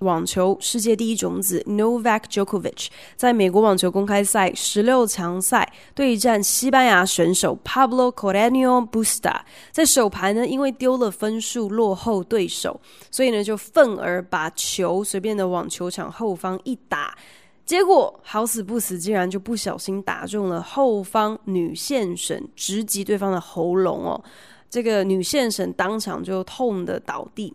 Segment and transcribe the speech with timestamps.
[0.00, 12.80] 网球世界第一种子 Novak Djokovic 在美国网球公开赛十六强赛对战西班牙选手 Pablo Carreño Busta，在首盘呢，因为丢了分数落后对手，
[13.10, 17.14] 所以呢就愤而把球随便的往球场后方一打，
[17.66, 24.24] 结果好死不死，竟然就不小心打中了后方女线审，直击对方的喉咙哦，
[24.70, 27.54] 这个女线审当场就痛得倒地。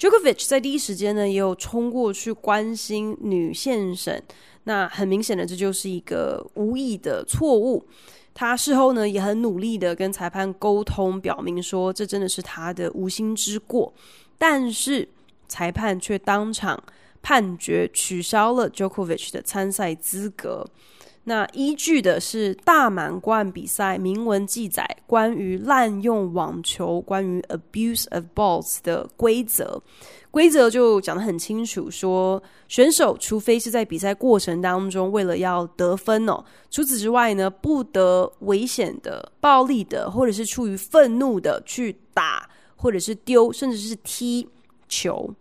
[0.00, 4.22] Jokovic 在第一时间呢，也有冲过去关心女线审。
[4.64, 7.86] 那很明显的，这就是一个无意的错误。
[8.32, 13.92] 他事后呢，也很努力的跟裁判沟通，表明说这真的是他的无心之过。
[14.38, 15.06] 但是
[15.46, 16.82] 裁判却当场
[17.20, 20.66] 判决取消了 Jokovic 的参赛资格。
[21.24, 29.80] 那依据的是大满贯比赛明文记载关于滥用网球、关于 abuse of balls 的规则，
[30.30, 44.48] 规则就讲得很清楚，说选手除非是在比赛过程当中为了要得分哦，除此之外呢，不得危险的、暴力的，或者是出于愤怒的去打，或者是丢，甚至是踢
[44.88, 45.32] 球。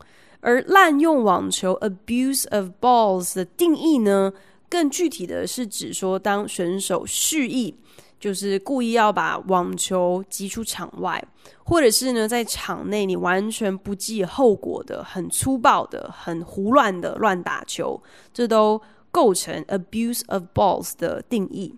[0.41, 4.31] 而滥用网球 abuse of balls 的定义呢？
[4.69, 7.73] 更具体的是指说，当选手蓄意
[8.19, 11.21] 就是故意要把网球击出场外，
[11.63, 18.01] 或者是呢在场内你完全不计后果的、很粗暴的、很胡乱的乱打球，
[18.33, 21.75] 这都构成 abuse of balls 的定义。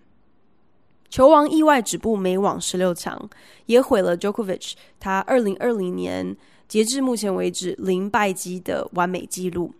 [1.08, 3.28] 球王意外止步美网十六强，
[3.66, 6.36] 也毁了 Djokovic 他二零二零年
[6.66, 9.72] 截至目前为止零败绩的完美纪录。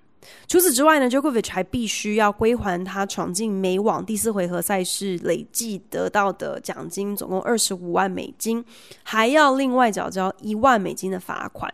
[0.46, 8.64] 除此之外呢，Jokovic 还必须要归还他闯进美网第四回合赛事累计得到的奖金，总共二十五万美金，
[9.02, 11.72] 还要另外缴交一万美金的罚款。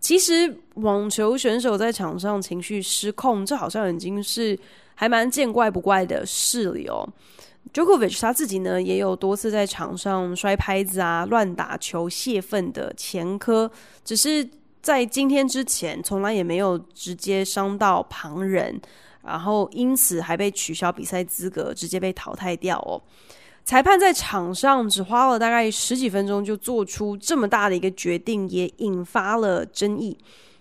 [0.00, 4.58] 其实，网球选手在场上情绪失控，这好像已经是
[4.94, 7.08] 还蛮见怪不怪的事了哦。
[7.72, 13.70] Jokovic 他自己呢，也有多次在场上摔拍子啊、乱打球泄愤的前科，
[14.04, 14.48] 只是。
[14.82, 18.80] 在今天之前，从来也没有直接伤到旁人，
[19.22, 23.00] 然后因此还被取消比赛资格，直接被淘汰掉哦。
[23.62, 30.16] 裁判在场上只花了大概十几分钟就做出这么大的一个决定，也引发了争议。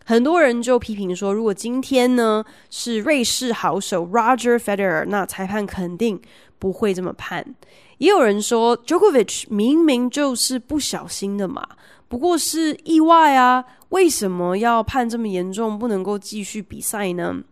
[0.06, 6.20] 很多人就批评说，如果今天呢是瑞士好手 Roger Federer，那裁判肯定
[6.60, 7.56] 不会这么判。
[8.00, 11.66] 也有人说，Djokovic 明明就是不小心的嘛。
[12.08, 17.44] 不过是意外啊，为什么要判这么严重，不能够继续比赛呢？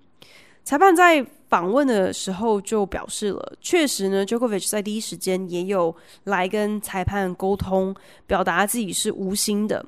[0.63, 9.85] 裁判在访问的时候就表示了，确实呢，Jokovic 在第一时间也有来跟裁判沟通，表达自己是无心的。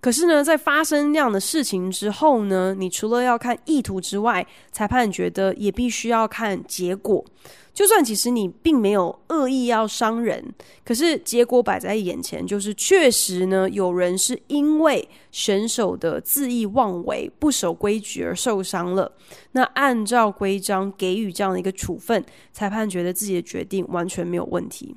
[0.00, 7.24] 可是呢，在发生那样的事情之后呢，你除了要看意图之外，裁判觉得也必须要看结果。
[7.72, 10.44] 就算其实你并没有恶意要伤人，
[10.84, 19.10] 可是结果摆在眼前，就是确实呢，有人是因为选手的恣意妄为、不守规矩而受伤了。
[19.52, 24.94] 那按照规章给予这样的一个处分，裁判觉得自己的决定完全没有问题。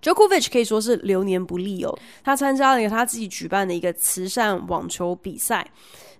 [0.00, 5.70] Jokovic 可以说是流年不利哦，他参加了一个他自己举办的一个慈善网球比赛，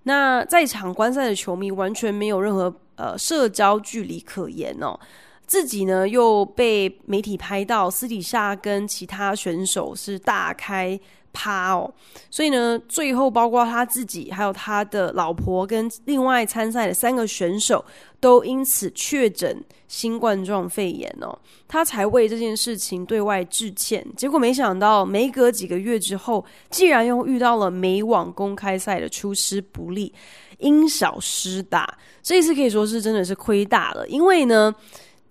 [0.02, 5.00] 那在场观赛的球迷完全没有任何呃社交距离可言哦。
[5.46, 11.00] 自己呢又被媒体拍到私底下跟其他选手是大开
[11.32, 11.92] 趴哦，
[12.30, 17.84] 所以呢，最后包括他自己，还有他的老婆跟另外参赛的三个选手
[18.20, 21.36] 都因此确诊新冠状肺炎哦，
[21.66, 24.06] 他才为这件事情对外致歉。
[24.16, 30.12] 结果没想到，没隔几个月之后，竟然又遇到了美网公开赛的出师不利，
[30.58, 31.98] 因小失大。
[32.22, 34.74] 这一次可以说是真的是亏大了，因为呢。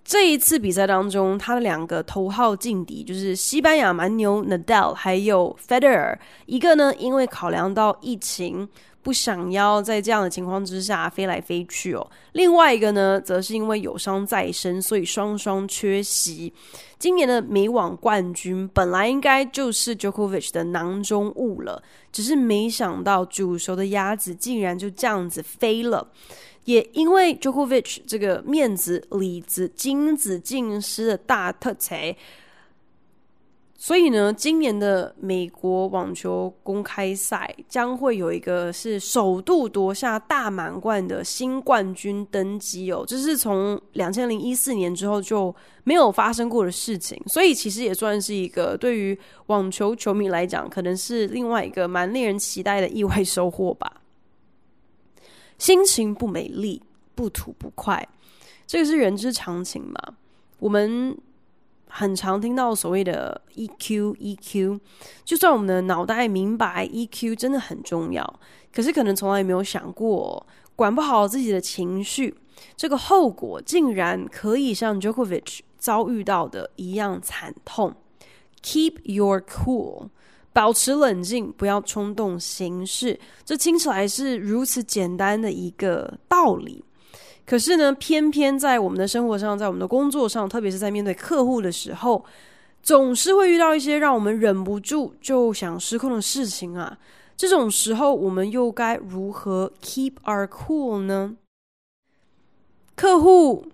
[0.04, 6.18] 这一次比赛当中，他的两个头号劲敌就是西班牙蛮牛 Nadal，还有 Federer。
[6.48, 8.68] 一个呢，因为考量到疫情，
[9.02, 12.06] 不想要在这样的情况之下飞来飞去哦。
[12.34, 16.52] 另外一个呢，则是因为有伤在身，所以双双缺席。
[17.00, 21.82] 今年的美网冠军本来应该就是 Djokovic 的囊中物了，
[22.12, 26.08] 只是没想到煮熟的鸭子竟然就这样子飞了。
[26.66, 32.16] 也因为 Djokovic 这个面子、里子、金子尽失的大特才。
[33.84, 45.54] 所以呢，今年的美国网球公开赛将会有一个是首度夺下大满贯的新冠军登基哦，这是从两千零一四年之后就
[45.84, 49.18] 没有发生过的事情，所以其实也算是一个对于
[49.48, 54.01] 网球球迷来讲，可能是另外一个蛮令人期待的意外收获吧。
[55.62, 56.82] 心情不美丽，
[57.14, 58.10] 不吐不快，
[58.66, 60.16] 这个是人之常情嘛，
[60.58, 61.16] 我们。
[61.94, 64.80] 很常听到所谓的 EQ EQ，
[65.26, 68.40] 就算我们的脑袋明白 EQ 真的很重要，
[68.74, 70.48] 可是可能从来没有想过，
[70.78, 72.34] 管不好自己的情绪，
[72.78, 77.94] 这个后果竟然可以像 Djokovic 遭遇到的一样惨痛。
[78.64, 80.08] Keep your cool，
[80.54, 83.20] 保持冷静，不要冲动行事。
[83.46, 86.84] 这听起来是如此简单的一个道理。
[87.46, 92.24] 可是呢，偏偏在我们的生活上，在我们的工作上，特别是在面对客户的时候，
[92.84, 96.98] 总是会遇到一些让我们忍不住就想失控的事情啊。
[97.36, 101.36] 这种时候，我们又该如何 keep our cool 呢？
[102.96, 103.66] 客户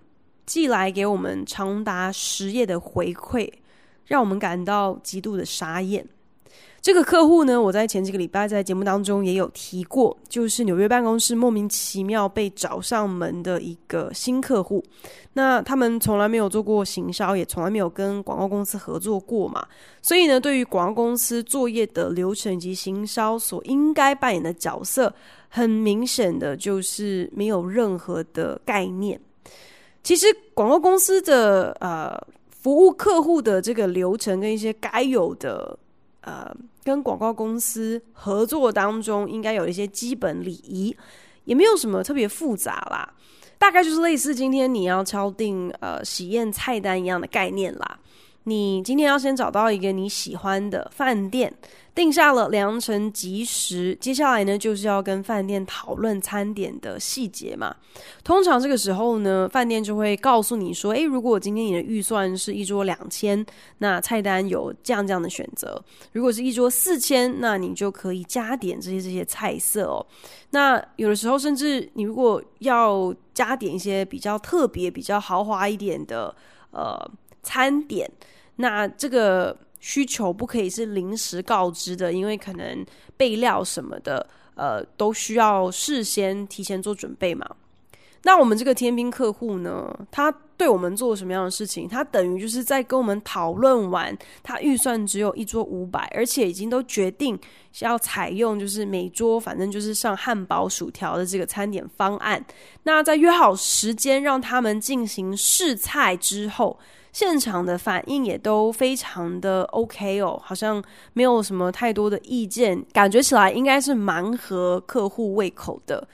[0.46, 3.52] 寄来给我们长达十页的回馈，
[4.06, 6.06] 让我们感到极度的傻眼。
[6.88, 14.82] 这个客户呢，我在前几个礼拜在节目当中也有提过，就是纽约办公室莫名其妙被找上门的一个新客户。
[15.34, 19.66] 那他们从来没有做过行销，也从来没有跟广告公司合作过嘛，
[20.00, 25.12] 所以呢，对于广告公司作业的流程以及行销所应该扮演的角色，
[25.50, 29.20] 很明显的就是没有任何的概念。
[30.02, 32.18] 其实广告公司的呃
[32.48, 35.78] 服务客户的这个流程跟一些该有的。
[36.28, 36.54] 呃，
[36.84, 40.94] 跟广告公司合作当中，应该有一些基本礼仪，
[41.44, 43.10] 也没有什么特别复杂啦，
[43.56, 47.98] 大概就是类似今天你要敲定呃喜宴菜单一样的概念啦。
[48.48, 51.52] 你今天要先找到一个你喜欢的饭店，
[51.94, 57.74] 定下了良辰吉时，接下来呢就是要跟饭店讨论餐点的细节嘛。
[58.24, 63.44] 通常这个时候呢，饭店就会告诉你说：“诶，如果今天你的预算是一桌两千，
[63.78, 65.78] 那菜单有这样这样的选择；
[66.12, 70.04] 如果是一桌四千，那你就可以加点这些这些菜色哦。
[70.50, 76.34] 那有的时候，甚至你如果要加点一些比较特别、比较豪华一点的
[76.70, 76.98] 呃
[77.42, 78.10] 餐点。”
[78.60, 82.84] 那这个需求不可以是临时告知的，因为可能
[83.16, 84.26] 备料什么的，
[84.56, 87.48] 呃，都需要事先提前做准备嘛。
[88.24, 91.88] 那我们这个天兵客户呢，他对我们做什么样的事情？
[91.88, 97.38] 他等于就是在跟我们讨论完，他预算只有一桌五百，而且已经都决定
[97.78, 102.44] 要采用就是每桌反正就是上汉堡、薯条的这个餐点方案。
[102.82, 106.76] 那在约好时间让他们进行试菜之后。
[107.12, 110.82] 现场的反应也都非常的 OK 哦，好像
[111.12, 116.06] 没有什么太多的意见，感觉起来应该是蛮合客户胃口的。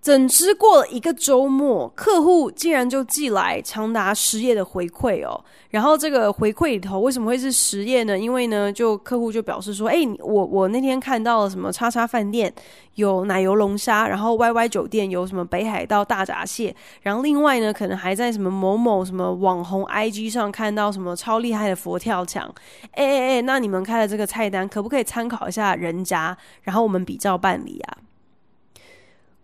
[0.00, 5.44] 怎知过了一个周末，客户竟然就寄来长达十页的回馈哦。
[5.70, 8.16] 然后这个回馈里头为什么会是十页呢？
[8.16, 12.50] 因为呢，就客户就表示说，哎，我我那天看到了什么叉叉饭店
[12.94, 22.48] 有奶油龙虾，然后 YY 酒店有什么北海道大闸蟹，然后另外呢，可能还在什么某某什么网红 IG 上看到什么超厉害的佛跳墙。
[22.92, 26.38] 哎哎哎，那你们开的这个菜单可不可以参考一下人家？
[26.62, 28.07] 然后我们比照办理啊。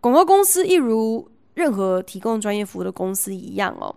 [0.05, 3.97] 广告公司一如任何提供专业服务的公司一样哦，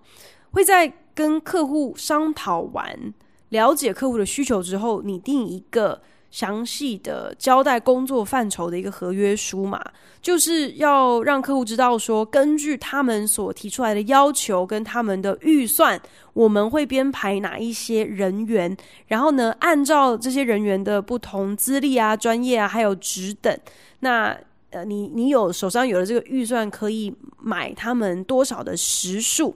[0.52, 3.14] 会在跟客户商讨完、
[3.50, 9.84] 了解客户的需求之后，拟定一个详细的交代工作范畴的一个合约书嘛，
[10.22, 23.60] 就是要让客户知道说，根据他们所提出来的要求跟他们的预算，我们会编排哪一些人员，然后呢，按照这些人员的不同资历啊、专业啊，还有职等，
[24.00, 24.38] 那。
[24.86, 29.56] 你你有手上有了这个预算，可以买他们多少的时数？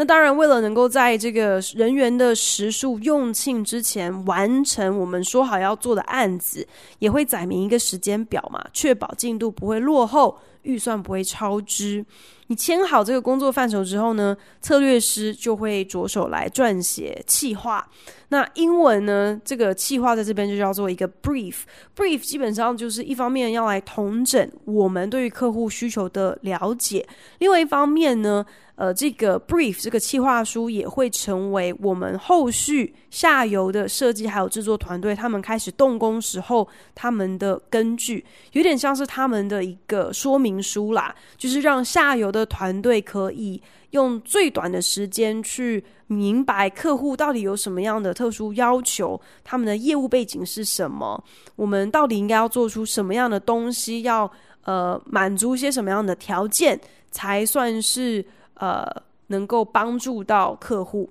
[0.00, 6.64] 那当然，为了能够在这个人员的时数用罄之前完成我们说好要做的案子，
[7.00, 12.04] 也会载明一个时间表嘛，确保进度不会落后，预算不会超支。
[12.50, 17.86] 你签好这个工作范畴之后呢，策略师就会着手来撰写企划。
[18.28, 21.56] 那英文呢，这个企划在这边就叫做一个 brief。
[21.96, 27.06] brief 基本上就是一方面要来统整我们对于客户需求的了解，
[27.38, 28.44] 另外一方面呢，
[28.78, 42.38] 呃，这个 brief 这个企划书也会成为我们后续下游的设计还有制作团队他们开始动工时候他们的根据，有点像是他们的一个说明书啦，就是让下游的。
[42.48, 51.22] 团队可以用最短的时间去明白客户到底有什么样的特殊要求，他们的业务背景是什么，
[51.56, 54.30] 我们到底应该要做出什么样的东西，要
[54.64, 56.80] 呃满足一些什么样的条件，
[57.10, 58.24] 才算是
[58.58, 58.86] 呃
[59.28, 61.10] 能够帮助到客户。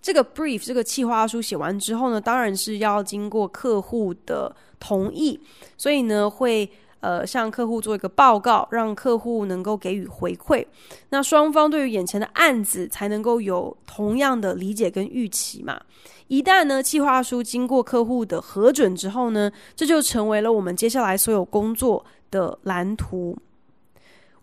[0.00, 5.38] 这个 brief 这个企划书写完之后呢，当然是要经过客户的同意，
[5.76, 6.70] 所以呢会。
[7.00, 10.64] 呃，向客户做一个报告，让客户能够给予回馈。
[11.10, 15.78] 那双方对于眼前的案子才能够有同样的理解跟预期嘛。
[16.28, 23.36] 一旦呢，计划书经过客户的核准之后呢，这就成为了我们接下来所有工作的蓝图。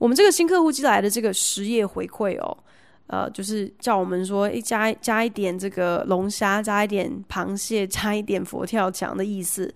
[0.02, 2.58] 我们这个新客户寄来的这个十页回馈哦，
[3.06, 9.72] 呃，就是叫我们说，诶，加加一点这个龙虾，加一点螃蟹，加一点佛跳墙的意思。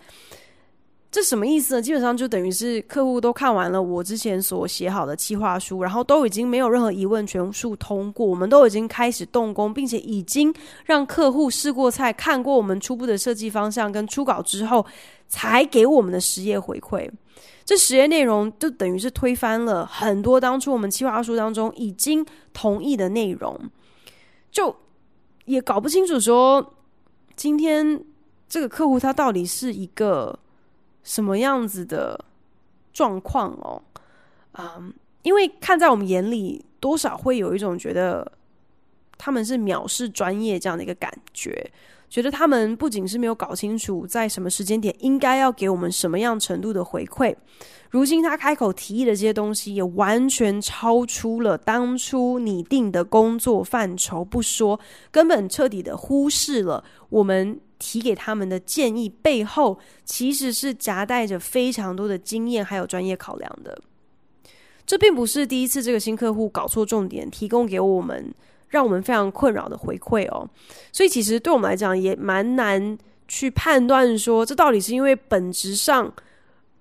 [1.12, 1.82] 这什么意思呢？
[1.82, 8.26] 基本上就等于是客户都看完了我之前所写好的企划书，然后都已经没有任何疑问，全数通过。
[8.26, 10.52] 我们都已经开始动工，并且已经
[10.86, 14.84] 让客户试过菜，看过我们初步的设计方向跟初稿之后，
[15.28, 17.08] 才给我们的十页回馈。
[17.66, 23.60] 这实验内容就等于是推翻了很多当初我们企划书当中已经同意的内容，
[24.50, 24.74] 就
[25.44, 26.76] 也搞不清楚说
[27.36, 28.02] 今天
[28.48, 30.40] 这个客户他到底是一个。
[31.08, 32.20] 什么样子的
[32.92, 33.80] 状况哦？
[34.54, 34.92] 嗯，
[35.22, 38.32] 因为看在我们眼里，多少会有一种觉得
[39.16, 41.72] 他们是藐视专业这样的一个感觉，
[42.10, 47.36] 觉得他们不仅是没有搞清楚在什么时间点应该要给我们什么样程度的回馈，
[47.90, 54.80] 如今他开口提议的这些东西也完全超出了当初拟定的工作范畴，不说，
[55.12, 57.60] 根本彻底的忽视了我们。
[57.78, 63.78] 提给他们的建议背后，其实是夹带着非常多的经验还有专业考量的。
[64.86, 68.34] 这并不是第一次这个新客户搞错重点，提供给我们
[68.76, 70.46] 让我们非常困扰的回馈哦。
[70.92, 76.12] 所以其实对我们来讲也蛮难去判断说，这到底是因为本质上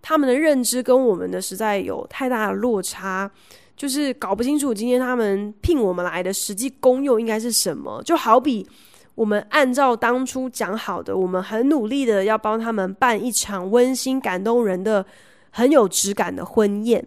[0.03, 3.31] 他们的认知跟我们的实在有太大的落差，
[3.77, 8.03] 就是搞不清楚今天他们聘我们来的实际功用应该是什么。
[8.05, 8.67] 就好比。
[9.17, 15.07] 我们按照当初讲好的，我们很努力的要帮他们办一场温馨感动人的、
[15.51, 17.07] 很有质感的婚宴。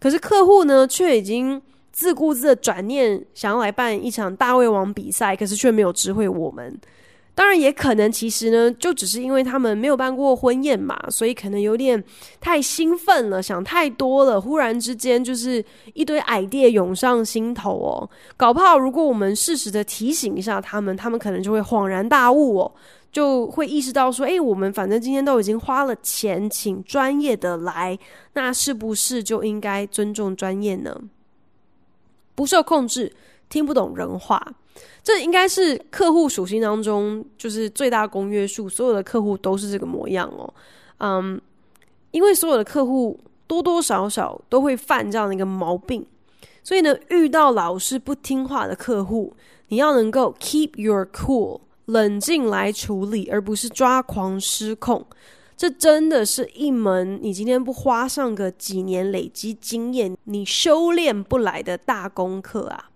[0.00, 1.62] 可是客户呢，却已经
[1.94, 6.76] 自顾自的转念，想要来办一场大胃王比赛，可是却没有知会我们。
[7.36, 12.02] 当然，也可能其实呢，就只是因为他们没有办过婚宴嘛，所以可能有点
[12.40, 18.10] 太兴奋了，想太多了，忽然之间就是一堆 idea 涌上心头哦。
[18.36, 22.72] 搞不好，如果我们适时的提醒一下他们，他们可能就会恍然大悟哦，
[23.10, 27.98] 就会意识到说，诶，我们反正今天都已经花了钱请专业的来，
[28.34, 30.96] 那是不是就应该尊重专业呢？
[32.34, 33.12] 不受控制，
[33.48, 34.44] 听不懂人话。
[35.02, 40.52] 这应该是客户属性当中就是最大公约数，所有的客户都是这个模样哦。
[40.98, 41.40] 嗯，
[42.10, 46.04] 因为所有的客户多多少少都会犯这样的一个毛病，
[46.62, 49.32] 所以呢，遇到老是不听话的客户，
[49.68, 55.06] 你要能够 keep your cool，冷静来处理，而不是抓狂失控。
[55.56, 62.90] 这真的是一门你今天不花上个几年累积经验，你修炼不来的大功课啊！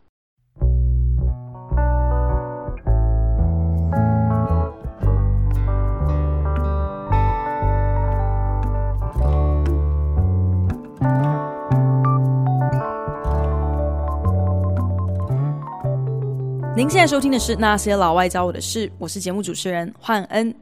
[16.76, 20.54] 您现在收听的是《那些老外教我的事》，我是节目主持人焕恩。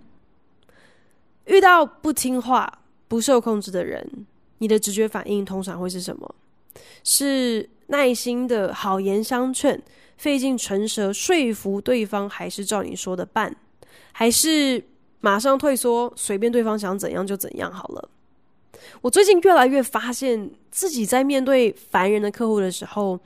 [1.46, 4.26] 遇到不听话、不受控制的人，
[4.58, 6.34] 你的直觉反应通常会是什么？
[7.02, 9.82] 是耐心的好言相劝，
[10.16, 13.54] 费尽唇舌说服对方，还是照你说的办？
[14.12, 14.82] 还是
[15.20, 18.08] 马上退缩，随便对方想怎样就怎样好了？
[19.00, 23.18] 我最近越来越发现自己在面对烦人的客户的时候，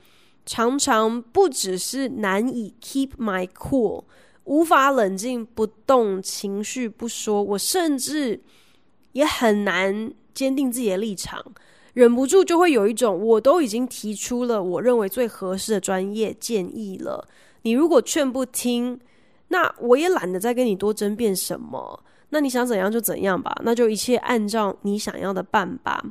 [0.45, 4.03] 常常不只是难以 keep my cool，
[4.45, 8.41] 无法冷静不动情绪不说，我甚至
[9.13, 11.43] 也很难坚定自己的立场，
[11.93, 17.27] 忍不住就会有一种，我都已经提出了我认为最合适的专业建议了，
[17.61, 18.99] 你如果劝不听，
[19.49, 26.03] 那我也懒得再跟你多争辩什么，那你想怎样就怎样吧，那就一切按照你想要的办吧，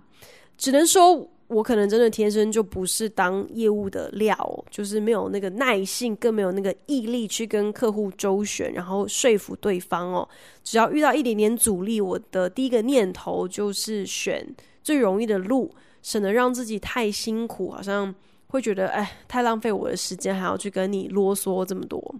[0.56, 1.28] 只能说。
[1.50, 10.28] 我可能真的天生就不是当业务的料，就是没有那个耐性，更没有那个毅力去跟客户周旋，然后说服对方哦。
[10.62, 14.46] 只要遇到一点点阻力，我的第一个念头就是选
[14.80, 18.14] 最容易的路，省得让自己太辛苦，好像
[18.46, 22.14] 会觉得哎，太浪费我的时间，还要去跟你啰嗦这么多。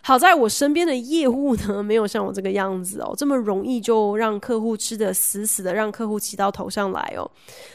[0.00, 7.30] 好在我身边的业务呢，没有像我这个样子哦，这么容易就让客户吃得死死的，让客户骑到头上来哦。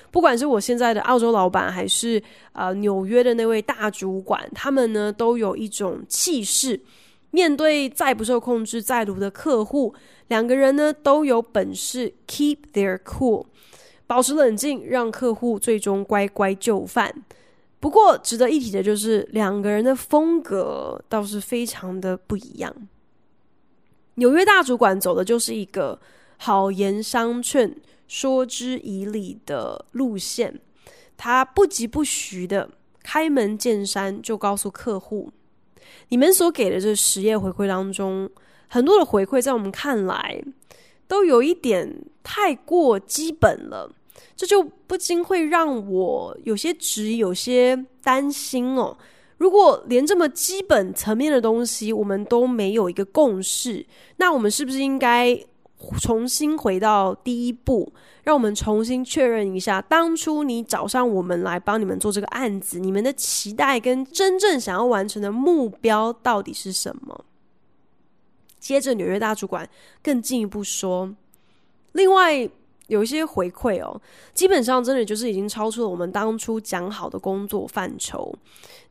[0.10, 2.22] 不管是我现在的澳洲老板，还是
[2.54, 6.80] 呃纽约的那位大主管，他们呢都有一种气势，
[7.32, 9.94] 面对再不受控制、再卢的客户，
[10.30, 13.46] 两个人呢都有本事 keep their cool，
[14.08, 17.14] 保持冷静，让客户最终乖乖就范。
[17.84, 22.74] 不过值得一提的就是，两个人的风格倒是非常的不一样。
[24.16, 26.00] 纽约大主管走的就是一个
[26.38, 27.76] 好言相劝、
[28.08, 30.62] 说之以理的路线，
[31.18, 32.70] 他不疾不徐的
[33.04, 35.30] 开门见山就告诉客户，
[36.08, 38.30] 你们所给的这十页回馈当中，
[38.70, 40.42] 很多的回馈在我们看来
[41.06, 43.94] 都有一点太过基本了。
[44.36, 48.98] 这就不禁会让我有些质疑，有些担心哦。
[49.38, 53.86] 如果连这么基本层面的东西我们都没有一个共识，
[54.18, 55.38] 那我们是不是应该
[56.00, 57.92] 重新回到第一步，
[58.24, 67.26] 让我们重新确认一下，当初你找上我们来帮你们做这个案子，你们的期待跟真正想要完成的目标到底是什么？
[68.60, 69.70] 接着，纽约大主管
[70.02, 71.14] 更进一步说，
[71.92, 72.50] 另外。
[72.88, 74.00] 有一些回馈哦，
[74.34, 78.34] 基本上真的就是已经超出了我们当初讲好的工作范畴。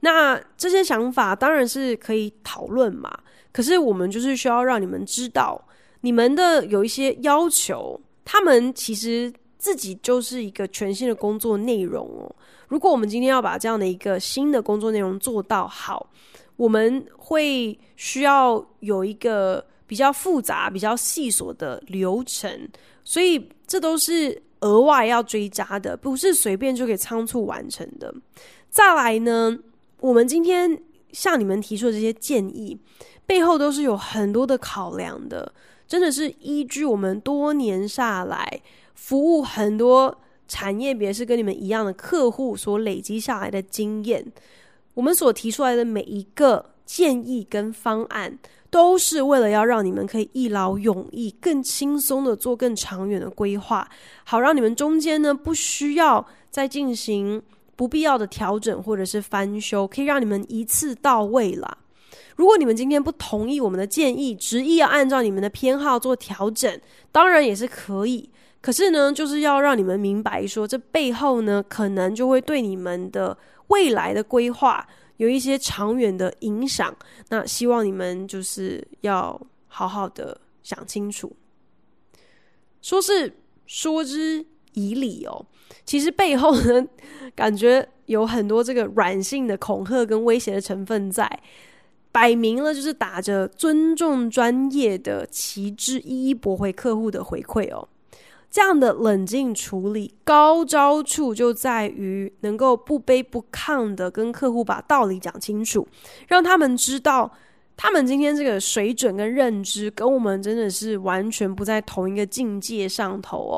[0.01, 3.11] 那这些想法当然是可以讨论嘛，
[3.53, 5.63] 可是我们就是需要让你们知道，
[6.01, 12.35] 你们的有一些要求，他们其实自己就是一个全新的工作内容哦。
[12.69, 16.09] 如果我们今天要把这样的一个新的工作内容做到好，
[16.57, 22.69] 我们会需要有一个比较复杂、比较细琐的流程。
[23.05, 28.15] 所以这都是额外要追加的，不是随便就可以仓促完成的。
[28.69, 29.59] 再来呢，
[29.99, 30.79] 我们今天
[31.13, 32.79] 向你们提出的这些建议，
[33.25, 35.55] 背后都是有很多的考量的，
[35.89, 38.61] 真的是依据我们多年下来
[38.95, 44.23] 服务很多产业别是跟你们一样的客户所累积下来的经验，
[44.93, 48.39] 我们所提出来的每一个建议跟方案。
[48.73, 53.87] 都是为了要让你们可以一劳永逸、更轻松的做更长远的规划，
[54.25, 57.43] 好让你们中间呢不需要再进行
[57.77, 61.77] 不必要的调整或者是翻修，可以让你们一次到位啦。
[62.35, 66.81] 如果你们今天不同意我们的建议，执意要按照你们的偏好做调整，
[67.13, 68.31] 当然也是可以。
[68.63, 74.89] 可是呢，就是要让你们明白说，这背后呢，可能就会对你们的未来的规划。
[75.23, 76.93] 有一些长远的影响，
[77.29, 81.33] 那希望你们就是要好好的想清楚。
[82.81, 83.33] 说是
[83.65, 85.47] 说之以理哦，
[85.85, 86.85] 其实背后呢，
[87.37, 91.41] 感觉有很多这个软性的恐吓跟威胁的成分在，
[92.11, 97.89] 摆明了就是打着尊重专业的旗帜，一一驳回客户的回馈哦。
[98.53, 105.89] 这样的冷静处理，高招处就在于能够不卑不亢的跟客户把道理讲清楚，
[106.29, 107.33] 让他们知道
[107.79, 113.57] 他们今天这个水准跟认知跟我们真的是完全不在同一个境界上头哦。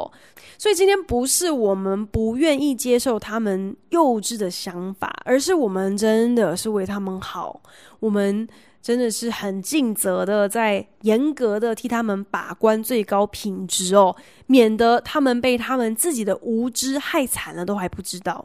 [0.57, 7.61] 所以今天不是我们不愿意接受他们幼稚的想法，而是我们真的是为他们好，
[7.99, 8.49] 我们。
[8.85, 14.15] 真的是很尽责的，在严格的替他们把关最高品质哦，
[14.47, 18.45] 免得他们被他们自己的无知害惨了都还不知道。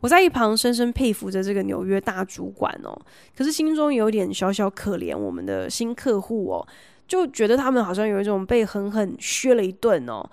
[0.00, 3.00] 我在一旁深深佩服着这个纽约大主管哦，
[3.36, 6.66] 可是心中有点小小可怜我们的新客户哦，
[7.06, 10.28] 就觉得他们好像有一种被狠狠削了一顿哦。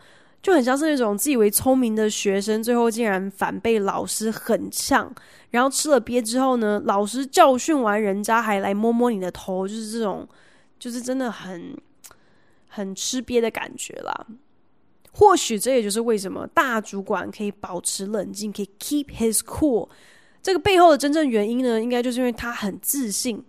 [0.48, 5.14] 就很像是那种自以为聪明的学生，最后竟然反被老师狠呛，
[5.50, 10.26] 然后吃了鳖之后呢，老师教训完人家还来摸摸你的头，就是这种，
[10.80, 11.76] 就是真的很
[12.70, 14.26] 很吃鳖的感觉啦。
[15.12, 19.90] 或许这也就是为什么大主管可以保持冷静，可以 keep his cool，
[20.42, 23.44] 这个背后的真正原因呢，应该就是因为他很自信，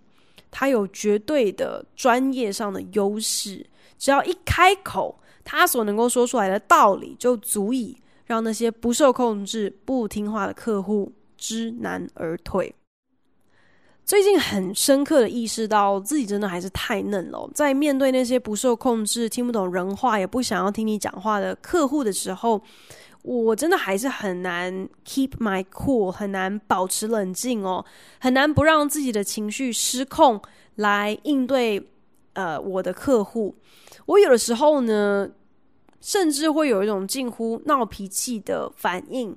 [0.51, 3.65] 他有绝对的专业上的优势，
[3.97, 5.17] 只要一开口。
[5.51, 12.75] 他所能够说出来的道理，就足以让那些不受控制、不听话的客户知难而退。
[14.05, 22.61] 最近很深刻的意识到自己真的还是太嫩了，在面对那些不受控制、听不懂人话、也不想要听你讲话的客户的时候，
[23.23, 27.83] 我真的还是很难 keep my cool，很难保持冷静哦，
[28.19, 30.39] 很难不让自己的情绪失控
[30.75, 31.83] 来应对
[32.33, 33.55] 呃我的客户。
[34.05, 35.27] 我有的时候呢。
[36.01, 39.35] 甚至会有一种近乎闹脾气的反应，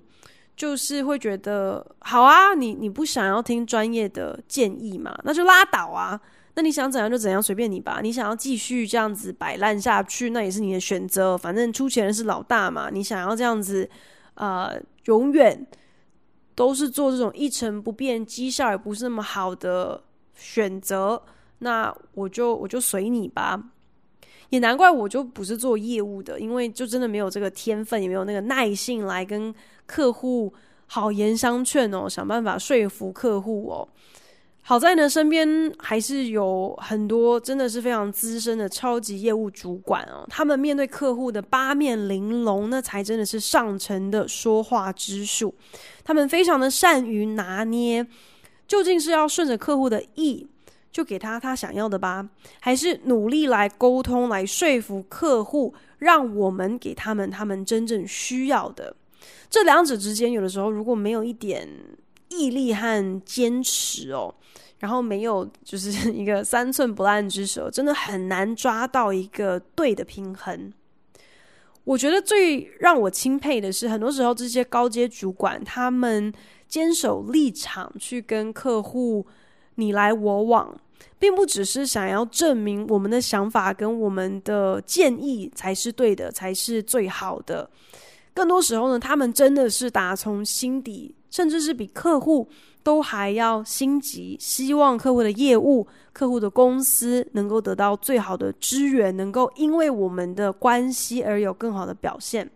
[0.57, 6.21] 就是会觉得，好啊，你你不想要听专业的建议嘛，那就拉倒啊。
[6.55, 8.01] 那你想怎样就怎样，随便你吧。
[8.03, 11.37] 你想要继续这样子摆烂下去，那也是你的选择。
[11.37, 12.91] 反正出钱的是老大嘛。
[12.93, 13.89] 你想要这样子，
[14.35, 15.67] 呃，永远
[16.55, 20.03] 都是做这种一成不变、绩效也不是那么好的
[20.35, 21.23] 选择，
[21.61, 23.59] 那我就我就随你吧。
[24.53, 29.53] 也难怪我就不是做业务的，因为就真的没有这个天分，也没有那个耐性来跟
[29.87, 30.53] 客户
[30.89, 33.89] 好言相劝哦，想办法说服客户哦。
[34.61, 40.27] 好在呢，身边还是有很多真的是非常资深的超级业务主管哦。
[40.29, 45.55] 他们面对客户的八面玲珑，那才真的是上乘的说话之术。
[46.05, 48.07] 他们非常的善于拿捏，
[48.69, 50.47] 究竟是要顺着客户的意，
[50.93, 52.29] 就给他他想要的吧，
[52.61, 58.95] 还是努力来沟通，来说服客户，让我们给他们他们真正需要的。
[59.51, 61.69] 这两者之间，有的时候如果没有一点
[62.29, 64.33] 毅力和坚持哦。
[64.79, 70.73] 然后没有就是 一个三寸不烂之舌，真的很难抓到一个对的平衡。
[71.85, 76.33] 我觉得最让我钦佩的是，很多时候这些高阶主管他们
[76.67, 79.25] 坚守立场，去跟客户
[79.77, 80.75] 你来我往，
[81.19, 87.69] 并不只是想要证明我们的想法跟我们的建议才是对的，才是最好的。
[88.35, 92.49] 更多时候呢，他们真的是打从心底，甚至是比客户。
[92.85, 102.51] 都还要心急，希望客户的业务、客户的公司能够得到最好的支援，能够因为我们的关系而有更好的表现。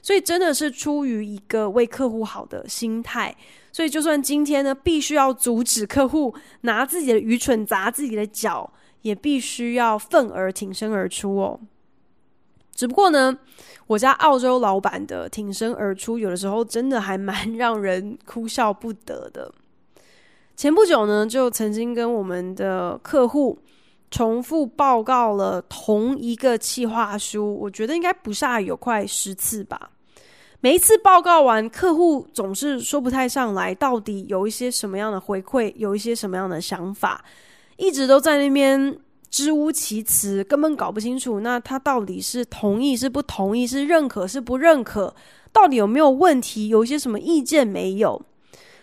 [0.00, 3.36] 所以真的是出于一个为客户好的心态。
[3.76, 11.60] 所以就算今天呢，必须要阻止客户拿自己的愚蠢砸自己的脚，也必须要愤而挺身而出哦。
[12.74, 13.38] 只不过呢，
[13.86, 19.52] 我家澳洲老板的挺身而出，有的时候真的还蛮让人哭笑不得的。
[20.56, 23.58] 前不久呢，就曾经跟我们的客户
[24.10, 29.90] 重复报告了同一个企划书，我觉得应该不下有快十次吧。
[30.66, 37.24] 每一次报告完，客户总是说不太上来，到底有一些什么样的回馈，有一些什么样的想法，
[37.76, 38.98] 一直都在那边
[39.30, 41.38] 支吾其词，根本搞不清楚。
[41.38, 45.14] 那他到底是同意是不同意，是认可是不认可，
[45.52, 48.20] 到底有没有问题，有一些什么意见没有？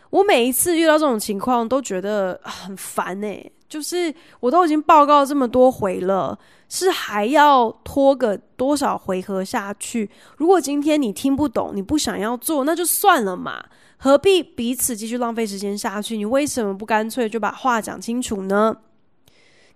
[0.09, 3.51] 我每一次遇到这种情况，都觉得很烦欸。
[3.73, 6.37] 就是我都已经报告这么多回了，
[6.69, 10.07] 是还要拖个多少回合下去？
[10.37, 13.65] 如果今天你听不懂，你不想要做，那就算了嘛，
[13.97, 16.15] 何必彼此继续浪费时间下去？
[16.15, 18.77] 你为什么不干脆就把话讲清楚呢？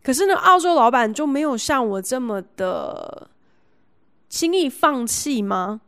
[0.03, 3.31] 可是呢，澳洲老板就没有像我这么的
[4.29, 5.81] 轻易放弃吗？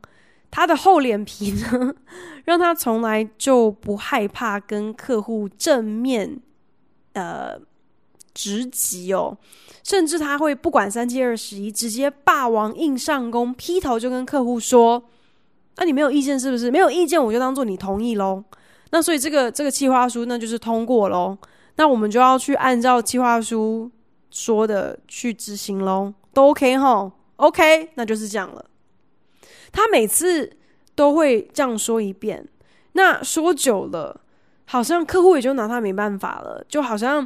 [0.50, 1.94] 他的厚脸皮呢，
[2.46, 6.40] 让他从来就不害怕跟客户正面
[7.14, 7.56] 呃
[8.34, 9.38] 直击哦，
[9.84, 15.04] 甚至他会不管三七二十一，直接霸王硬上弓，劈头就跟客户说
[15.78, 16.70] ：“那、你没有意见是不是？
[16.70, 18.44] 没有意见，我就当做你同意喽。
[18.92, 21.38] 那所以这个这个计划书那就是通过喽。
[21.76, 23.90] 那我们就要去按照计划书
[24.32, 28.66] 说的去执行喽，都 OK 哈？OK，那就是这样了。”
[29.72, 30.52] 他每次
[30.96, 32.48] 都会这样说一遍，
[32.94, 34.20] 那说久了，
[34.66, 37.26] 好像客户也就拿他没办法了，就好像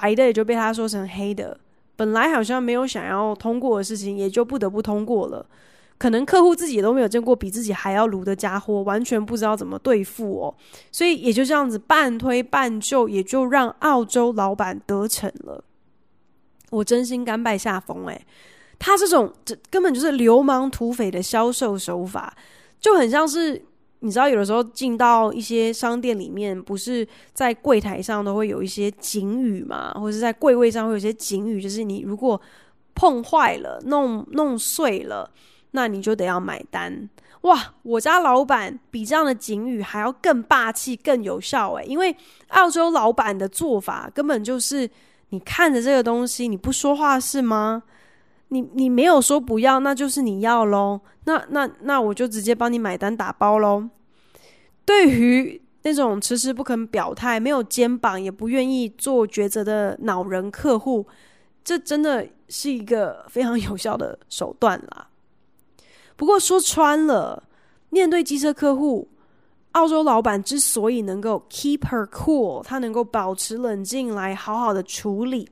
[0.00, 1.58] 白的也就被他说成黑的，
[1.96, 5.44] 本来好像没有想要通过的事情，也就不得不通过了。
[5.98, 10.54] 可能客户自己都没有见过比自己还要卢的家伙，完全不知道怎么对付哦，
[10.92, 15.64] 所以也就这样子半推半就，也就让澳洲老板得逞了。
[16.70, 18.26] 我真心甘拜下风诶。
[18.78, 22.32] 他这种这根本就是流氓土匪的销售手法，
[22.78, 23.60] 就很像是
[24.00, 32.40] 你知道，有的时候进到一些商店里面，不是在柜台上都会有一些警语嘛，或者是在柜位上会有一些警语，就是你如果
[32.94, 35.28] 碰坏了、弄弄碎了，
[35.72, 37.08] 那你就得要买单。
[37.42, 42.14] 哇，我家老板比这样的警语还要更霸气、更有效诶，因为
[42.48, 44.88] 澳洲老板的做法根本就是，
[45.28, 47.82] 你看着这个东西，你不说话是吗？
[48.48, 51.00] 你你没有说不要，那就是你要喽。
[51.24, 53.88] 那那那我就直接帮你买单打包喽。
[54.84, 61.06] 对于那种迟迟不肯表态、没有肩膀也不愿意做抉择的恼人客户，
[61.62, 65.08] 这真的是一个非常有效的手段啦。
[66.16, 67.44] 不过说穿了，
[67.90, 69.08] 面对机车客户，
[69.72, 75.48] 澳洲老板之所以能够 keep her cool，他能够保持冷静来好好的处理。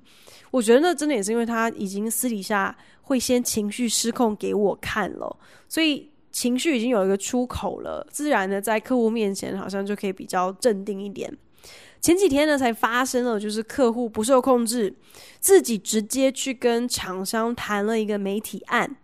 [0.50, 5.36] 我觉得那真的也是因为他已经私底下会先情绪失控给我看了，
[5.68, 11.32] 所以情绪已经有一个出口了，自然的在客户面前好像就可以比较镇定一点。
[12.00, 14.94] 前几天呢，才发生了，就是客户不受控制，
[15.40, 18.96] 自己直接去跟厂商谈了一个媒体案。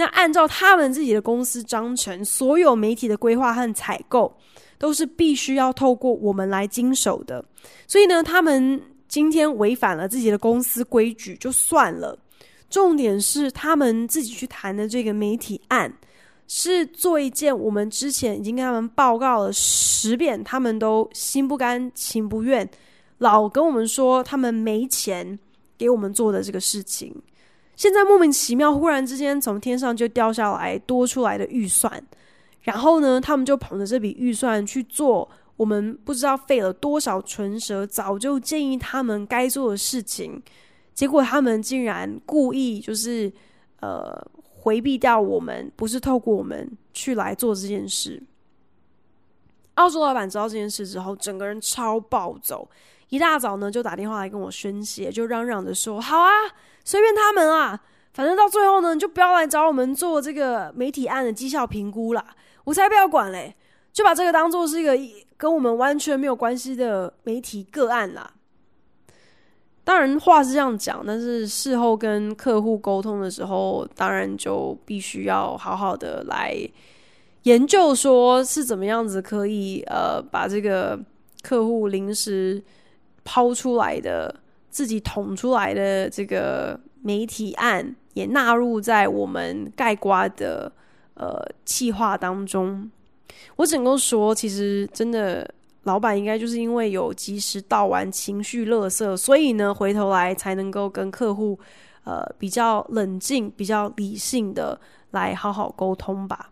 [0.00, 4.34] 那按照他们自己的公司章程，所有媒体的规划和采购
[4.78, 7.44] 都是必须要透过我们来经手的。
[7.86, 12.18] 所以呢，他们今天违反了自己的公司规矩就算了，
[12.70, 15.92] 重点是他们自己去谈的这个媒体案，
[16.48, 22.66] 是做一件我们之前已经跟他们报告了十遍，他们都心不甘情不愿，
[23.18, 25.38] 老跟我们说他们没钱
[25.76, 27.14] 给我们做的这个事情。
[27.80, 31.90] 现在莫名其妙，忽然之间从天上就掉下来多出来的预算，
[32.60, 40.42] 然后呢，他们就捧着这笔预算去做我们不知道费了多少唇舌，早就建议他们该做的事情，
[40.92, 43.32] 结果他们竟然故意就是
[43.80, 48.22] 呃回避掉我们，不是透过我们去来做这件事。
[49.76, 52.68] 澳洲老板知道这件事之后，整个人超暴走，
[53.08, 56.28] 一大早呢就打电话来跟我宣泄，就嚷嚷着说：“好啊。”
[56.90, 57.80] 随便他们啊，
[58.12, 62.34] 反正到最后呢，就不要来找我们做这个媒体案的绩效评估啦。
[62.64, 63.54] 我才不要管嘞，
[63.92, 64.98] 就把这个当做是一个
[65.36, 68.32] 跟我们完全没有关系的媒体个案啦。
[69.84, 76.56] 当然话是这样讲，但是事后跟客户沟通的时候，当然就必须要好好的来
[77.44, 80.98] 研究，说是怎么样子可以呃把这个
[81.40, 82.60] 客户临时
[83.22, 84.34] 抛出来的。
[84.70, 90.72] 自己捅出来的这个媒体案也纳入在我们盖瓜的
[91.14, 92.90] 呃企划当中。
[93.56, 95.48] 我只能够说，其实真的
[95.84, 101.58] 老板应该就是因为有及时倒完情绪垃圾，所以呢回头来才能够跟客户
[102.04, 104.78] 呃比较冷静、比较理性的
[105.10, 106.50] 来好好沟通吧。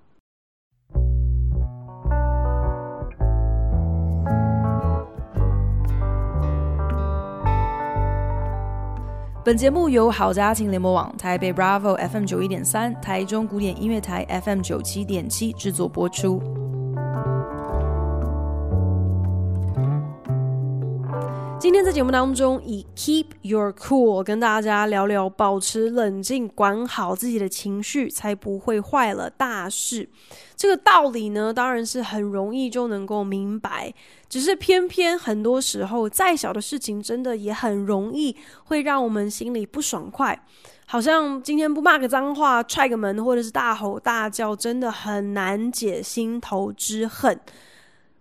[9.49, 16.68] 本节目由好家庭联盟网、台北 Bravo FM 九一点三、台中古典音乐台 FM 九七点七制作播出。
[21.61, 30.09] 今天在节目当中，以 Keep Your Cool 跟大家聊聊保持冷静、管好自己的情绪，才不会坏了大事。
[30.55, 33.93] 这个道理呢，当然是很容易就能够明白。
[34.29, 40.41] 只是偏偏很多时候，再小的事情，真的也很容易会让我们心里不爽快。
[40.87, 47.39] 好像今天不骂个脏话、踹个门，或者是大吼大叫，真的很难解心头之恨。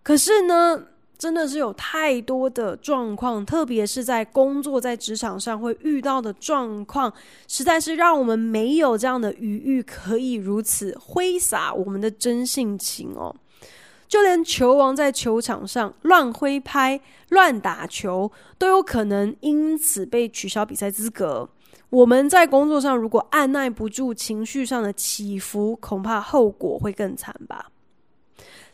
[0.01, 0.81] 可是呢，
[1.17, 7.11] 真的是有太多的状况，特别是在工作、在职场上会遇到的状况，
[7.47, 13.35] 实在是让我们没有这样的余裕可以如此挥洒我们的真性情哦。
[14.07, 21.49] 就连球王在球场上乱挥拍、乱打球，都有可能因此被取消比赛资格。
[21.89, 27.71] 我们在工作上如果按捺不住情绪上的起伏，恐怕后果会更惨吧。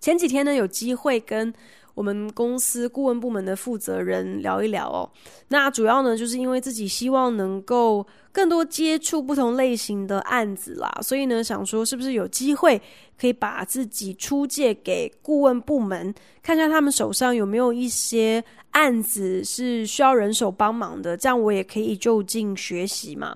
[0.04, 1.54] 前几天呢，有机会跟
[1.94, 5.10] 我们公司顾问部门的负责人聊一聊哦。
[5.48, 12.82] 那主要呢，就是因为自己希望能够更多接触不同类型的案子啦，所以呢，想说是不是有机会
[13.18, 23.34] 可以把自己出借给顾问部门，看看他们手上有没有一些案子是需要人手帮忙的，这样我也可以就近学习嘛。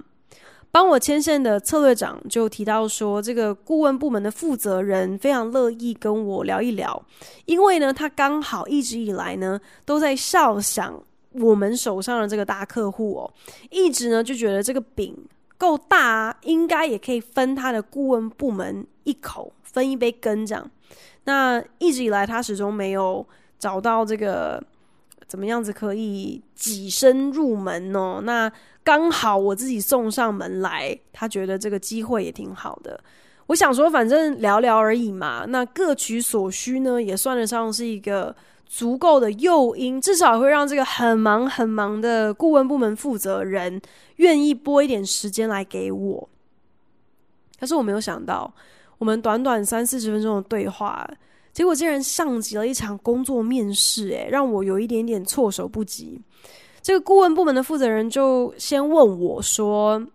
[0.71, 7.03] 帮我牵线的策略长就提到说，这个顾问部门的负责人非常乐意跟我聊一聊，
[7.45, 11.01] 因为呢，他刚好一直以来呢都在笑想
[11.31, 13.33] 我们手上的这个大客户哦，
[13.71, 15.15] 一直呢就觉得这个饼
[15.57, 20.69] 够大啊，应该也可以分他的顾问部门一口，分一杯羹这样。
[21.23, 23.25] 那一直以来他始终没有
[23.57, 24.63] 找到这个
[25.27, 28.51] 怎么样子可以跻身入门哦，那。
[28.87, 32.97] 刚好我自己送上门来，他觉得这个机会也挺好的。
[33.47, 38.33] 我想说，反正聊聊而已嘛，那各取所需呢，也算得上是一个
[38.65, 43.81] 足够的诱因，至少会让这个很忙很忙的顾问部门负责人
[44.15, 46.29] 愿意拨一点时间来给我。
[47.59, 48.49] 可是我没有想到，
[48.99, 51.05] 我们短短三四十分钟的对话，
[51.57, 56.21] 结果竟然像极了一场工作面试，诶，让我有一点点措手不及。
[56.83, 60.05] 这个顾问部门的负责人就先问我说：“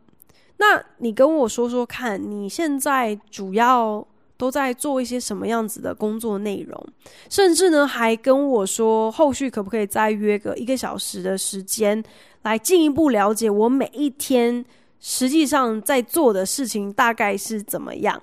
[0.59, 6.81] 那你跟我说说看，你现在主要都在做一些什么样子的工作内容？
[7.29, 12.01] 甚至呢，还跟我说后续可不可以再约个一个小时的时间，
[12.43, 14.65] 来进一步了解我每一天
[15.01, 18.23] 实际上在做的事情大概是怎么样？”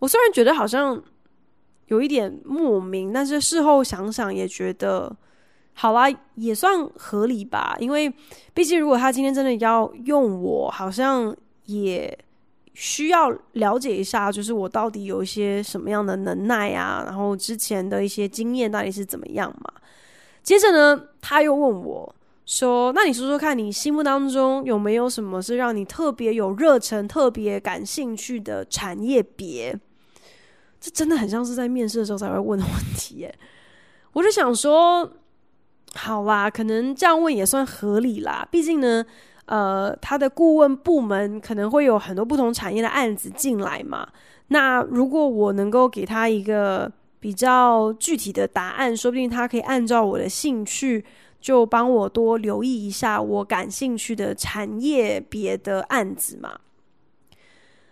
[0.00, 1.00] 我虽然觉得好像
[1.90, 5.14] 有一点莫名，但是事后想想也觉得，
[5.74, 7.76] 好啦，也算合理吧。
[7.80, 8.12] 因为
[8.54, 11.34] 毕竟如果他今天真的要用我，好像
[11.66, 12.16] 也
[12.74, 19.72] 需要了解一下，就是我到底有一些什么样的能耐啊，然后之前的一些经验到底是怎么样嘛。
[20.42, 22.14] 接着呢，他又问我。
[22.46, 29.78] 说，那你说说看，你心目当中有没有什么是让你特别有热忱、特别感兴趣的产业别？
[30.80, 33.34] 这真的很像是在面试的时候才会问的问题耶。
[34.12, 35.08] 我就想说，
[35.94, 38.46] 好啦，可能这样问也算合理啦。
[38.50, 39.04] 毕竟呢，
[39.44, 44.08] 呃，他的顾问部门可能会有很多不同产业的案子进来嘛。
[44.48, 46.90] 那如果我能够给他一个
[47.20, 51.04] 比较具体的答案，说不定他可以按照我的兴趣。
[51.40, 56.60] 就帮我多留意一下我感兴趣的产业别的案子嘛。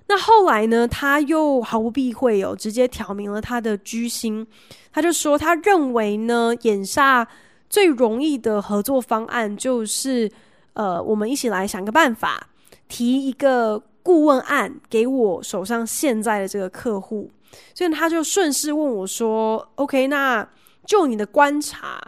[0.08, 4.46] 那后来呢，他又毫不避讳哦，直接挑明了他的居心。
[4.90, 7.28] 他就说，他认为呢，眼下
[7.68, 10.30] 最容易的合作方案就是，
[10.72, 12.48] 呃，我们一起来想个办法，
[12.88, 17.30] 提一个顾问案给我手上现在的这个客户。
[17.74, 20.46] 所以他就顺势问我说：“OK，那
[20.86, 22.00] 就你的观察。”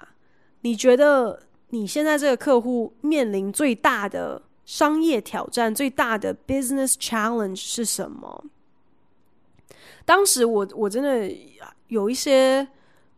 [0.63, 8.45] 你觉得你现在这个客户面临最大的商业挑战、最大的 business challenge 是什么？
[10.05, 11.35] 当时我我真的
[11.89, 12.67] 有一些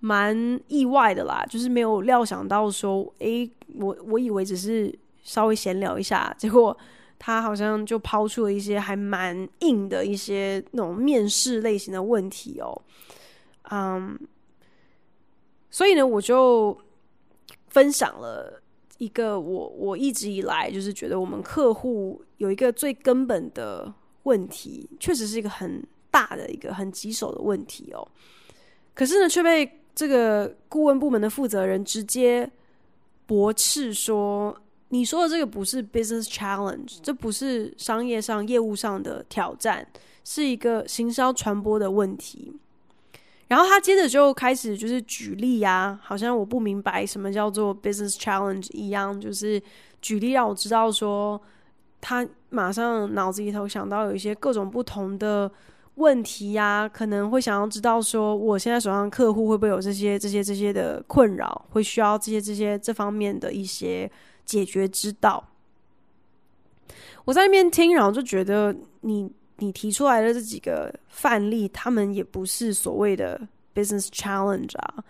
[0.00, 6.76] 蛮意外的啦，就是没有料想到说，诶，我我以为只是稍微闲聊一下， 结果
[7.18, 12.82] 他好像就抛出了一些还蛮硬的一些那种面试类型的问题哦。
[13.70, 14.18] 嗯，
[15.70, 16.78] 所以呢，我就。
[17.68, 18.61] 分享了
[19.02, 28.06] 一个我我一直以来就是觉得我们客户有一个最根本的问题，确实是一个很大的一个很棘手的问题哦。
[28.94, 32.48] 可是呢，却被这个顾问部门的负责人直接
[33.26, 34.56] 驳斥说
[34.90, 39.84] ：“你说的这个不是 business challenge，这不是商业上业务上的挑战，
[40.22, 42.52] 是一个行销传播的问题。”
[43.48, 49.62] 然后他接着就开始就是举例啊，好像我不明白什么叫做 business challenge 一样，就是
[50.00, 51.38] 举例让我知道说，
[52.00, 55.50] 他马上脑子里头想到有一些各种不同的
[55.96, 64.10] 问题呀，可能会想要知道说，我现在手上客户会不会有这些这些这些的困扰，会需要这些这些这方面的一些
[64.46, 65.46] 解决之道。
[67.26, 69.30] 我在那边听，然后就觉得你。
[69.64, 73.40] 你提出来的这几个范例，他们也不是所谓的
[73.74, 75.04] business challenge 啊。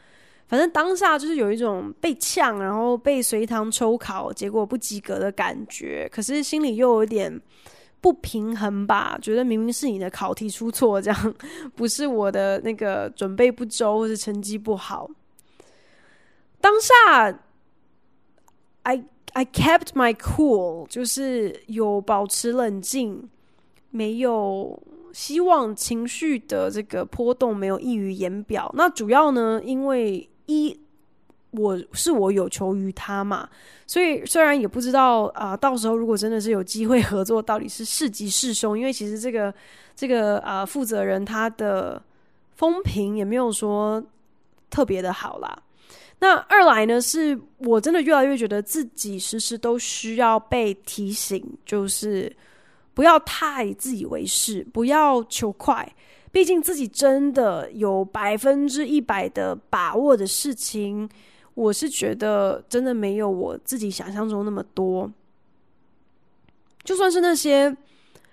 [0.47, 6.07] 反正当下就是有一种被呛，然后被随堂抽考，结果不及格的感觉。
[6.12, 7.41] 可是心里又有点
[8.03, 11.35] 不平衡吧，觉得明明是你的考题出错，这样
[11.75, 15.09] 不是我的那个准备不周，或是成绩不好。
[16.61, 17.41] 当下
[18.83, 23.31] ，I I kept my cool，就是有保持冷静。
[23.93, 28.73] 没有希望，情绪的这个波动没有溢于言表。
[28.75, 30.75] 那主要呢，因为一
[31.51, 33.47] 我是我有求于他嘛，
[33.87, 38.79] 所以虽然也不知道啊、到时候如果真的是有机会合作，到底是是吉是凶？
[38.79, 39.53] 因为其实这个
[39.95, 42.03] 这个啊、呃、负责人他的
[42.55, 44.03] 风评也没有说
[44.71, 45.63] 特别的好啦。
[46.21, 52.35] 那二来呢，是我真的越来越觉得自己时时都需要被提醒，就是。
[52.95, 55.95] 不要太自以为是，不要求快。
[56.31, 61.09] 毕竟自己真的有百分之一百的把握的事情，
[61.55, 65.11] 我是觉得真的没有我自己想象中那么多。
[66.83, 67.77] 就算是那些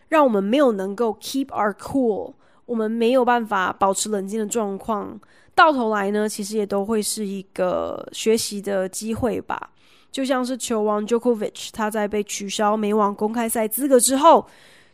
[0.07, 2.33] 让我们没有能够 keep our cool，
[2.65, 5.19] 我们没有办法保持冷静的状况，
[5.53, 9.71] 到头来呢，其实也都会是一个学习的机会吧。
[10.11, 14.45] 就像是球王 Djokovic，他在被取消美网公开赛资格之后，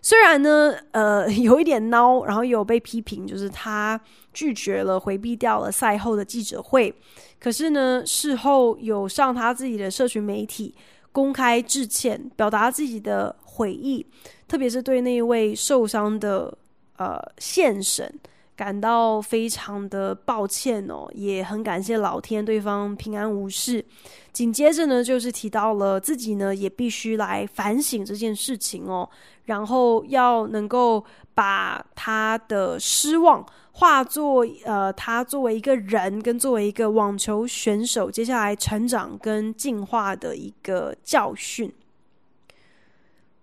[0.01, 3.99] 虽然呢，呃， 有一点孬，然后有被批评，就是他
[4.33, 6.93] 拒绝了、回避掉了赛后的记者会。
[7.39, 10.75] 可是呢，事后有上他自己的社群媒体
[11.11, 14.05] 公开致歉，表达自己的悔意，
[14.47, 16.55] 特别是对那位受伤的
[16.97, 18.13] 呃线审。
[18.55, 23.83] 感到非常的抱歉哦，也很感谢老天，对方平安无事。
[24.31, 29.09] 紧接着呢，就是提到了自己呢，也必须来反省这件事情哦，
[29.45, 31.03] 然后要能够
[31.33, 41.73] 把他的失望化作呃，他作为一个人跟作为一个网球选手，接下来成长跟进化的一个教训。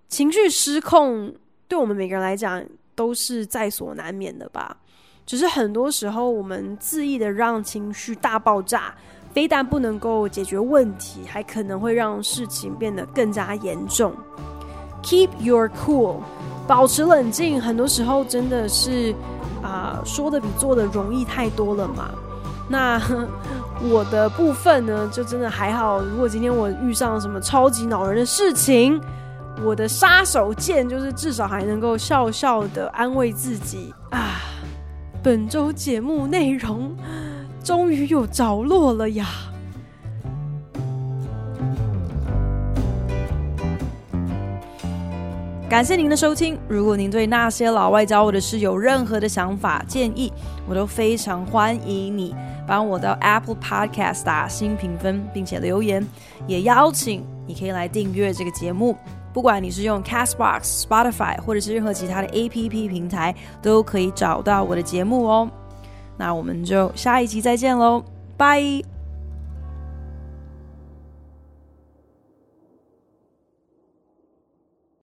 [0.09, 1.35] 情绪失控，
[1.69, 2.63] 对我们每个人来讲
[2.95, 4.77] 都是在所难免的吧。
[5.25, 8.95] 只是很多时候我们恣意的让情绪大爆炸，
[9.33, 14.13] 非但不能够解决问题，还可能会让事情变得更加严重。
[15.03, 16.17] Keep your cool，
[16.67, 19.15] 保持冷静，很多时候真的是
[19.63, 22.11] 啊、说的比做的容易太多了嘛。
[22.69, 23.01] 那
[23.81, 26.01] 我的部分呢，就真的还好。
[26.01, 29.01] 如果今天我遇上什么超级恼人的事情，
[29.65, 34.41] 我的杀手锏就是至少还能够笑笑的安慰自己啊。
[35.23, 36.93] 本周节目内容
[37.63, 39.29] 终于有着落了呀！
[45.71, 46.59] 感谢您的收听。
[46.69, 50.33] 如果您对那些老外教我的事有任何的想法建议，
[50.69, 52.35] 我都非常欢迎你
[52.67, 56.05] 帮我到 Apple Podcast 打新评分，并且留言。
[56.49, 58.97] 也邀请你可以来订阅这个节目，
[59.33, 65.51] 不管你是用 Castbox、Spotify 或者是任何其他的 APP 平台，都可以找到我的节目哦。
[66.17, 68.05] 那我们就下一集再见喽，
[68.37, 68.92] 拜。